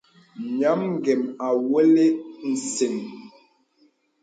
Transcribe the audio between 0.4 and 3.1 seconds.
Ǹyɔ̄m ngəm à wɔ̄lə̀ nsəŋ.